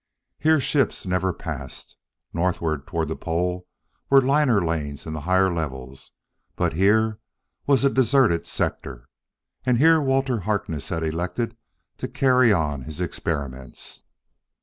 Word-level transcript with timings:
Here 0.39 0.59
ships 0.59 1.05
never 1.05 1.31
passed. 1.31 1.95
Northward, 2.33 2.87
toward 2.87 3.07
the 3.07 3.15
Pole, 3.15 3.67
were 4.09 4.19
liner 4.19 4.59
lanes 4.59 5.05
in 5.05 5.13
the 5.13 5.21
higher 5.29 5.53
levels, 5.53 6.11
but 6.55 6.73
here 6.73 7.19
was 7.67 7.83
a 7.83 7.89
deserted 7.91 8.47
sector. 8.47 9.07
And 9.63 9.77
here 9.77 10.01
Walter 10.01 10.39
Harkness 10.39 10.89
had 10.89 11.03
elected 11.03 11.55
to 11.99 12.07
carry 12.07 12.51
on 12.51 12.81
his 12.81 12.99
experiments. 12.99 14.01